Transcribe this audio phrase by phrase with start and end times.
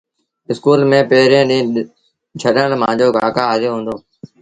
[0.51, 1.85] اسڪول ميݩ پيريٚݩ ڏيٚݩهݩ
[2.41, 3.95] ڇڏڻ لآ مآݩجو ڪآڪو هليو هُݩدو۔